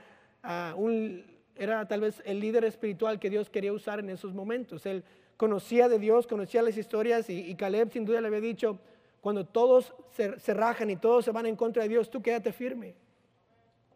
[1.60, 4.86] era tal vez el líder espiritual que Dios quería usar en esos momentos.
[4.86, 5.04] Él
[5.38, 8.80] conocía de Dios, conocía las historias y, Caleb sin duda le había dicho,
[9.22, 12.52] cuando todos se, se, rajan y todos se van en contra de Dios, tú quédate
[12.54, 12.96] firme,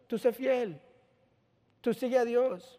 [0.06, 0.78] tú sé fiel,
[1.80, 2.78] tú sigue a Dios.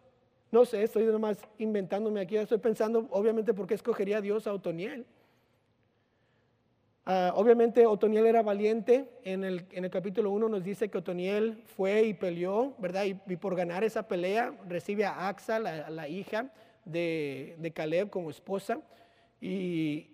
[0.52, 4.54] No sé, estoy nomás inventándome aquí, estoy pensando obviamente por qué escogería a Dios a
[4.54, 5.06] Otoniel.
[7.08, 12.16] Ah, obviamente Otoniel era valiente, en el, capítulo 1 nos dice que Otoniel fue y
[12.16, 13.06] peleó, ¿verdad?
[13.06, 16.52] Y, por ganar esa pelea recibe a Axa, la, hija
[16.84, 18.80] de, Caleb como esposa,
[19.40, 20.08] y,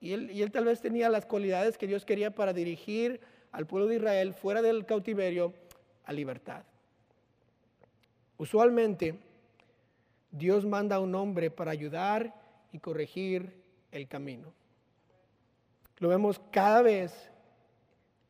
[0.00, 3.20] él, y él tal vez tenía las cualidades que Dios quería para dirigir
[3.52, 5.54] al pueblo de Israel fuera del cautiverio
[6.04, 6.64] a libertad.
[8.36, 9.14] Usualmente
[10.32, 12.34] Dios manda a un hombre para ayudar
[12.72, 13.62] y corregir
[13.92, 14.52] el camino.
[15.98, 17.30] Lo vemos cada vez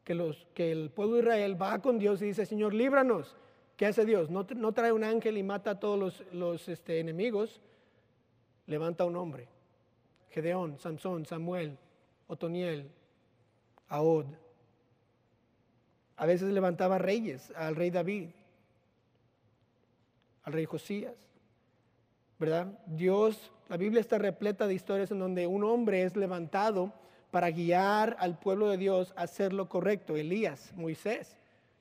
[0.05, 3.37] que, los, que el pueblo de Israel va con Dios y dice, Señor, líbranos.
[3.76, 4.31] ¿Qué hace Dios?
[4.31, 7.61] No, trae un ángel y mata a todos los, este, enemigos.
[8.66, 9.48] Levanta un hombre.
[10.31, 11.76] Gedeón, Samson, Samuel,
[12.29, 12.88] Otoniel,
[13.88, 14.26] Ahod.
[16.16, 18.31] A veces levantaba reyes, al rey David,
[20.44, 21.14] al rey Josías.
[22.38, 22.79] ¿Verdad?
[22.87, 26.92] Dios, la Biblia está repleta de historias en donde un hombre es levantado
[27.37, 30.16] para guiar al pueblo de Dios a hacer lo correcto.
[30.16, 31.37] Elías, Moisés,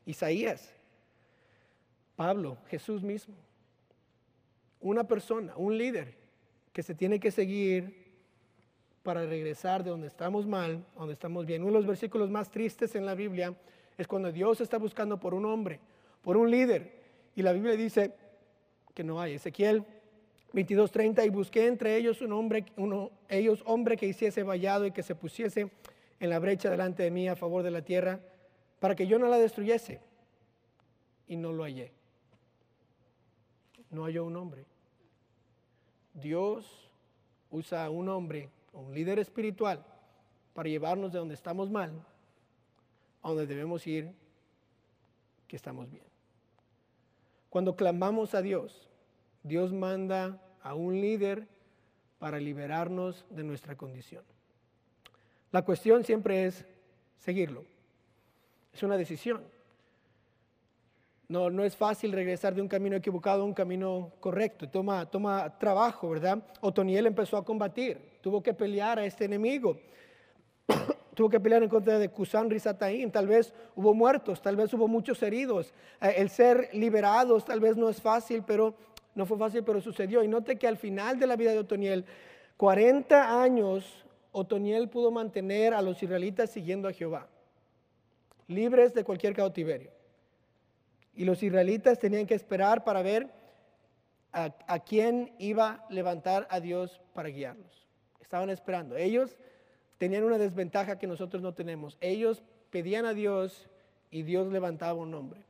[0.06, 0.70] Isaías,
[2.18, 3.36] Pablo, Jesús mismo.
[4.82, 6.13] Una persona, un líder
[6.74, 8.12] que se tiene que seguir
[9.02, 11.62] para regresar de donde estamos mal, donde estamos bien.
[11.62, 13.56] Uno de los versículos más tristes en la Biblia
[13.98, 15.80] es cuando Dios está buscando por un hombre,
[16.22, 17.02] por un líder.
[17.34, 18.13] Y la Biblia dice
[18.94, 19.36] que no hay.
[19.36, 19.86] Ezequiel
[20.56, 25.04] 22:30 y busqué entre ellos un hombre, uno, ellos hombre que hiciese vallado y que
[25.04, 25.70] se pusiese
[26.20, 28.22] en la brecha delante de mí a favor de la tierra,
[28.80, 30.00] para que yo no la destruyese.
[31.28, 31.91] Y no lo hallé.
[33.89, 34.65] No halló un hombre.
[36.13, 36.89] Dios
[37.52, 39.86] usa a un hombre, un líder espiritual,
[40.54, 41.91] para llevarnos de donde estamos mal
[43.22, 44.13] a donde debemos ir,
[45.48, 46.06] que estamos bien.
[47.50, 48.88] Cuando clamamos a Dios,
[49.44, 51.47] Dios manda a un líder
[52.17, 54.23] para liberarnos de nuestra condición.
[55.51, 56.65] La cuestión siempre es
[57.17, 57.63] seguirlo.
[58.73, 59.43] Es una decisión.
[61.28, 64.67] No, no es fácil regresar de un camino equivocado a un camino correcto.
[64.67, 66.43] Toma, toma trabajo, ¿verdad?
[66.62, 69.78] Otoniel empezó a combatir, tuvo que pelear a este enemigo.
[71.13, 73.12] tuvo que pelear en contra de Kusan Rizataim.
[73.12, 75.75] Tal vez hubo muertos, tal vez hubo muchos heridos.
[76.01, 78.75] Eh, el ser liberados tal vez no es fácil, pero
[79.15, 80.21] no fue fácil, pero sucedió.
[80.23, 82.06] Y note que al final de la vida de Otoniel,
[82.58, 87.28] 40 años, Otoniel pudo mantener a los israelitas siguiendo a Jehová,
[88.47, 89.91] libres de cualquier cautiverio.
[91.15, 93.30] Y los israelitas tenían que esperar para ver
[94.34, 97.88] a, quién iba a levantar a Dios para guiarlos.
[98.19, 98.97] Estaban esperando.
[98.97, 99.38] Ellos
[99.97, 101.97] tenían una desventaja que nosotros no tenemos.
[102.01, 103.69] Ellos pedían a Dios
[104.12, 105.41] y Dios levantaba un hombre.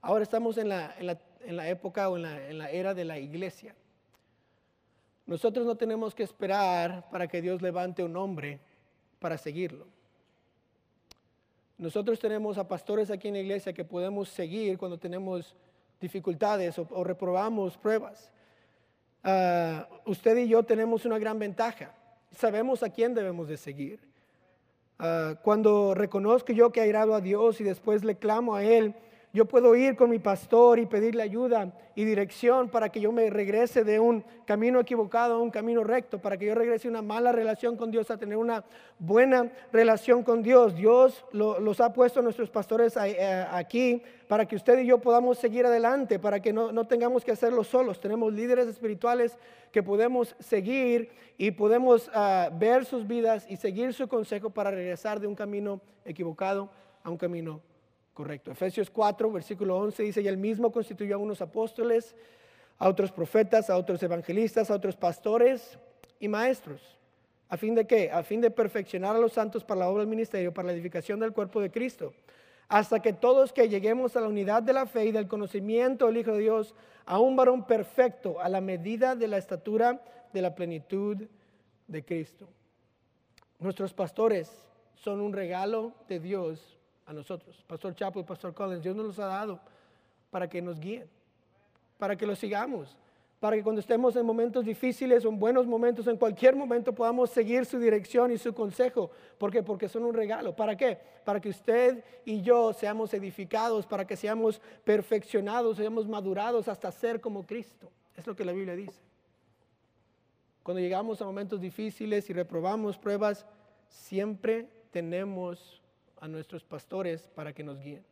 [0.00, 1.18] Ahora estamos en la, en la,
[1.68, 3.74] época o en la, en la era de la iglesia.
[5.26, 8.60] Nosotros no tenemos que esperar para que Dios levante un hombre
[9.18, 9.86] para seguirlo.
[11.78, 15.54] Nosotros tenemos a pastores aquí en la iglesia que podemos seguir cuando tenemos
[16.00, 18.30] dificultades o, reprobamos pruebas.
[19.24, 21.94] Ah, usted y yo tenemos una gran ventaja
[22.36, 24.00] sabemos a quién debemos de seguir.
[24.98, 28.94] Ah, cuando reconozco yo que he irado a Dios y después le clamo a Él,
[29.34, 33.30] yo puedo ir con mi pastor y pedirle ayuda y dirección para que yo me
[33.30, 37.32] regrese de un camino equivocado a un camino recto, para que yo regrese una mala
[37.32, 38.62] relación con Dios a tener una
[38.98, 40.74] buena relación con Dios.
[40.74, 45.64] Dios los ha puesto nuestros pastores eh, aquí para que usted y yo podamos seguir
[45.64, 48.00] adelante, para que no, tengamos que hacerlo solos.
[48.00, 49.38] Tenemos líderes espirituales
[49.70, 55.20] que podemos seguir y podemos ah, ver sus vidas y seguir su consejo para regresar
[55.20, 56.68] de un camino equivocado
[57.02, 57.71] a un camino
[58.14, 58.50] Correcto.
[58.50, 62.14] Efesios 4, versículo 11 dice, y él mismo constituyó a unos apóstoles,
[62.78, 65.78] a otros profetas, a otros evangelistas, a otros pastores
[66.20, 66.98] y maestros.
[67.48, 68.10] ¿A fin de qué?
[68.10, 71.20] A fin de perfeccionar a los santos para la obra del ministerio, para la edificación
[71.20, 72.12] del cuerpo de Cristo,
[72.68, 76.18] hasta que todos que lleguemos a la unidad de la fe y del conocimiento del
[76.18, 80.54] Hijo de Dios, a un varón perfecto, a la medida de la estatura de la
[80.54, 81.18] plenitud
[81.86, 82.48] de Cristo.
[83.58, 84.50] Nuestros pastores
[84.94, 89.18] son un regalo de Dios a nosotros, Pastor Chapo y Pastor Collins, Dios nos los
[89.18, 89.60] ha dado
[90.30, 91.08] para que nos guíen,
[91.98, 92.96] para que los sigamos,
[93.42, 97.28] para que cuando estemos en momentos difíciles o en buenos momentos, en cualquier momento podamos
[97.30, 99.10] seguir su dirección y su consejo.
[99.36, 99.64] ¿Por qué?
[99.64, 100.54] Porque son un regalo.
[100.54, 100.96] ¿Para qué?
[101.24, 107.20] Para que usted y yo seamos edificados, para que seamos perfeccionados, seamos madurados hasta ser
[107.20, 107.90] como Cristo.
[108.16, 109.00] Es lo que la Biblia dice.
[110.62, 113.44] Cuando llegamos a momentos difíciles y reprobamos pruebas,
[113.88, 115.81] siempre tenemos
[116.22, 118.04] a nuestros pastores para que nos guíen.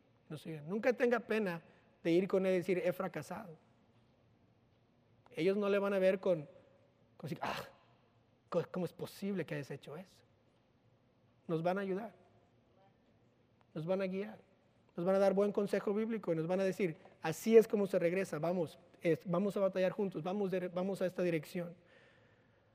[0.67, 1.61] Nunca tenga pena
[2.03, 3.57] de ir con él y decir, he fracasado.
[5.33, 6.45] Ellos no le van a ver con,
[7.15, 7.63] con ah,
[8.69, 10.09] ¿cómo es posible que hayas hecho eso?
[11.47, 12.11] Nos van a ayudar,
[13.73, 14.37] nos van a guiar,
[14.97, 17.87] nos van a dar buen consejo bíblico y nos van a decir, así es como
[17.87, 18.77] se regresa, vamos,
[19.23, 21.73] vamos a batallar juntos, vamos, vamos a esta dirección.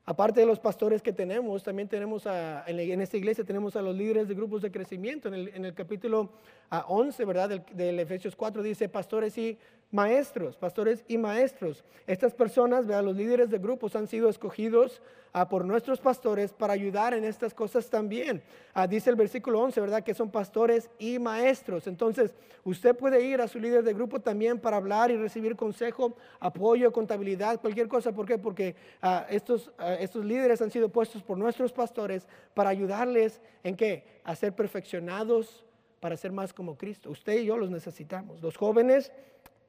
[0.08, 4.28] Aparte de los pastores que tenemos, también tenemos en, esta iglesia tenemos a los líderes
[4.28, 5.26] de grupos de crecimiento.
[5.34, 6.30] En el, capítulo
[6.70, 7.48] 11, ¿verdad?
[7.48, 9.58] Del, del, Efesios 4 dice pastores y
[9.90, 11.84] maestros, pastores y maestros.
[12.06, 13.04] Estas personas, ¿verdad?
[13.04, 15.00] los líderes de grupos han sido escogidos
[15.32, 18.42] ah, por nuestros pastores para ayudar en estas cosas también.
[18.74, 20.02] Ah, dice el versículo 11, ¿verdad?
[20.02, 21.86] Que son pastores y maestros.
[21.86, 26.16] Entonces, usted puede ir a su líder de grupo también para hablar y recibir consejo,
[26.40, 28.12] apoyo, contabilidad, cualquier cosa.
[28.12, 28.38] ¿Por qué?
[28.38, 29.70] Porque ah, estos,
[30.00, 34.20] estos líderes han sido puestos por nuestros pastores para ayudarles en qué?
[34.24, 35.64] A ser perfeccionados
[36.00, 37.10] para ser más como Cristo.
[37.10, 38.40] Usted y yo los necesitamos.
[38.42, 39.12] Los jóvenes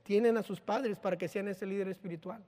[0.08, 2.41] tienen a sus padres para que sean ese líder espiritual.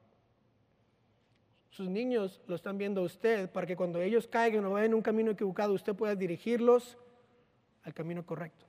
[1.69, 4.93] Sus niños lo están viendo a usted para que cuando ellos caigan o vayan en
[4.93, 6.97] un camino equivocado, usted pueda dirigirlos
[7.83, 8.65] al camino correcto.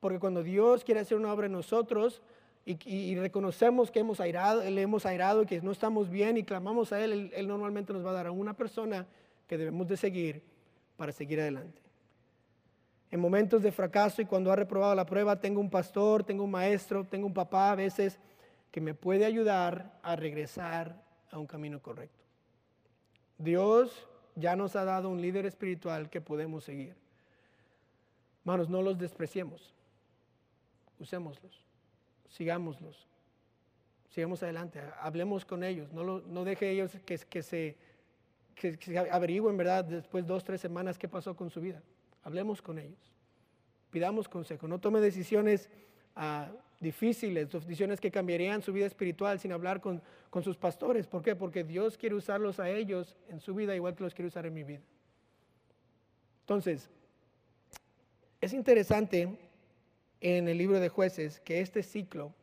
[0.00, 2.22] Porque cuando Dios quiere hacer una obra en nosotros
[2.64, 7.12] y, reconocemos que hemos le hemos airado que no estamos bien y clamamos a él,
[7.12, 9.06] él, él normalmente nos va a dar a una persona
[9.46, 10.42] que debemos de seguir
[10.96, 11.89] para seguir adelante
[13.10, 16.50] en momentos de fracaso y cuando ha reprobado la prueba, tengo un pastor, tengo un
[16.50, 18.18] maestro, tengo un papá a veces
[18.70, 22.22] que me puede ayudar a regresar a un camino correcto.
[23.36, 24.06] Dios
[24.36, 26.94] ya nos ha dado un líder espiritual que podemos seguir.
[28.42, 29.74] Hermanos, no los despreciemos.
[30.98, 31.64] Usémoslos.
[32.28, 33.06] Sigámoslos.
[34.10, 34.80] Sigamos adelante.
[35.00, 35.92] Hablemos con ellos.
[35.92, 37.76] No, lo, no deje ellos que, que se,
[38.54, 39.84] que, que averigüen, ¿verdad?
[39.84, 41.82] Después dos, tres semanas qué pasó con su vida.
[42.22, 43.12] Hablemos con ellos.
[43.90, 44.68] Pidamos consejo.
[44.68, 45.68] No tome decisiones
[46.16, 51.06] uh, difíciles, decisiones que cambiarían su vida espiritual sin hablar con, con sus pastores.
[51.06, 51.36] ¿Por qué?
[51.36, 54.54] Porque Dios quiere usarlos a ellos en su vida igual que los quiere usar en
[54.54, 54.82] mi vida.
[56.42, 56.88] Entonces,
[58.40, 59.38] es interesante
[60.20, 62.34] en el libro de jueces que este ciclo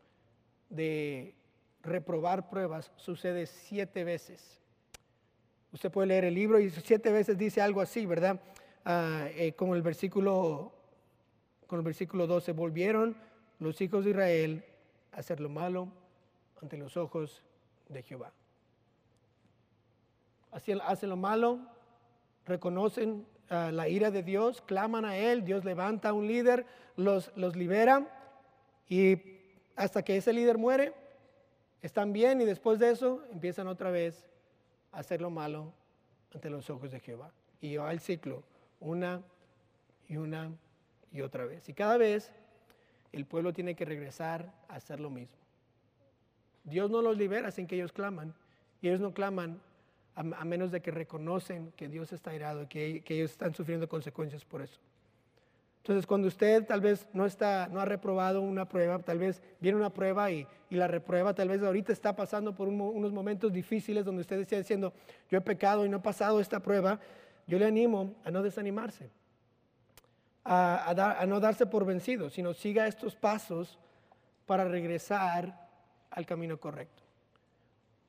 [0.69, 1.33] de
[1.81, 4.59] reprobar pruebas sucede siete veces.
[5.71, 8.39] Usted puede leer el libro y siete veces dice algo así, ¿verdad?
[8.89, 10.71] Ah, eh, con el versículo
[11.67, 13.17] con el versículo 12, volvieron
[13.59, 14.63] los hijos de Israel
[15.11, 15.89] a hacer lo malo
[16.61, 17.43] ante los ojos
[17.89, 18.31] de Jehová.
[20.51, 21.59] hacen lo malo,
[22.45, 26.65] reconocen uh, la ira de Dios, claman a Él, Dios levanta a un líder,
[26.95, 28.07] los, los libera
[28.87, 29.17] y
[29.75, 30.93] hasta que ese líder muere,
[31.81, 34.29] están bien y después de eso empiezan otra vez
[34.93, 35.73] a hacer lo malo
[36.33, 37.33] ante los ojos de Jehová.
[37.59, 38.43] Y va el ciclo
[38.79, 39.21] una
[40.07, 40.51] y una
[41.11, 41.67] y otra vez.
[41.69, 42.31] Y cada vez
[43.11, 45.37] el pueblo tiene que regresar a hacer lo mismo.
[46.63, 48.33] Dios no los libera sin que ellos claman.
[48.81, 49.59] Y ellos no claman
[50.15, 54.43] a, menos de que reconocen que Dios está irado y que, ellos están sufriendo consecuencias
[54.45, 54.79] por eso.
[55.77, 59.77] Entonces, cuando usted tal vez no, está, no ha reprobado una prueba, tal vez viene
[59.77, 64.03] una prueba y, y la reprueba, tal vez ahorita está pasando por unos momentos difíciles
[64.03, 64.91] donde usted está diciendo,
[65.29, 66.99] yo he pecado y no he pasado esta prueba,
[67.47, 69.09] yo le animo a no desanimarse,
[70.43, 73.79] a, no darse por vencido, sino siga estos pasos
[74.45, 75.67] para regresar
[76.11, 77.03] al camino correcto.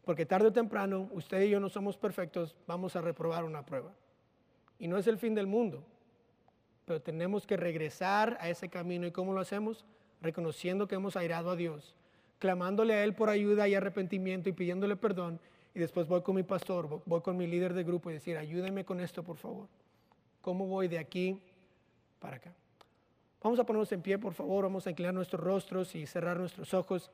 [0.04, 3.92] Porque tarde o temprano, usted y yo no somos perfectos, vamos a reprobar una prueba.
[4.78, 5.84] Y no es el fin del mundo,
[6.84, 9.06] pero tenemos que regresar a ese camino.
[9.06, 9.84] ¿Y cómo lo hacemos?
[10.22, 11.94] Reconociendo que hemos airado a Dios,
[12.38, 15.40] clamándole a Él por ayuda y arrepentimiento y pidiéndole perdón
[15.74, 18.84] y después voy con mi pastor, voy con mi líder de grupo y decir, ayúdeme
[18.84, 19.68] con esto, por favor.
[20.40, 21.40] ¿Cómo voy de aquí
[22.18, 22.52] para acá?
[23.42, 26.74] Vamos a ponernos en pie, por favor, vamos a inclinar nuestros rostros y cerrar nuestros
[26.74, 27.10] ojos.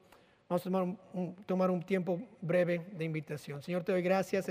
[0.48, 0.82] Vamos a tomar
[1.12, 3.62] un, tomar un tiempo breve de invitación.
[3.62, 4.42] Señor, te doy gracias.